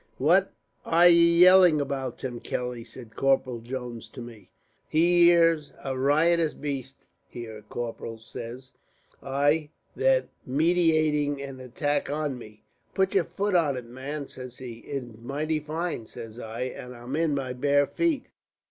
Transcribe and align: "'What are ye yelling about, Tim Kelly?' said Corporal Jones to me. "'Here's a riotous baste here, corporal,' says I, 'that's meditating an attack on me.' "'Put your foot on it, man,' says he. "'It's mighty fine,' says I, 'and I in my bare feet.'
"'What 0.17 0.51
are 0.83 1.07
ye 1.07 1.37
yelling 1.37 1.79
about, 1.79 2.17
Tim 2.17 2.39
Kelly?' 2.39 2.83
said 2.83 3.15
Corporal 3.15 3.59
Jones 3.59 4.09
to 4.09 4.19
me. 4.19 4.49
"'Here's 4.89 5.73
a 5.83 5.95
riotous 5.95 6.55
baste 6.55 7.05
here, 7.29 7.61
corporal,' 7.69 8.17
says 8.17 8.71
I, 9.21 9.69
'that's 9.95 10.29
meditating 10.43 11.39
an 11.43 11.59
attack 11.59 12.09
on 12.09 12.35
me.' 12.35 12.63
"'Put 12.95 13.13
your 13.13 13.25
foot 13.25 13.53
on 13.53 13.77
it, 13.77 13.85
man,' 13.85 14.27
says 14.27 14.57
he. 14.57 14.79
"'It's 14.79 15.19
mighty 15.19 15.59
fine,' 15.59 16.07
says 16.07 16.39
I, 16.39 16.61
'and 16.63 16.95
I 16.95 17.19
in 17.21 17.35
my 17.35 17.53
bare 17.53 17.85
feet.' 17.85 18.31